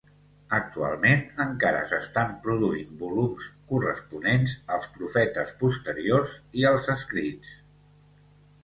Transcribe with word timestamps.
Actualment 0.57 1.43
encara 1.43 1.81
s'estan 1.91 2.33
produint 2.47 2.97
volums 3.03 3.51
corresponents 3.73 4.57
als 4.79 4.91
profetes 4.97 5.53
posteriors 5.63 6.37
i 6.63 6.69
als 6.73 6.91
escrits. 6.97 7.55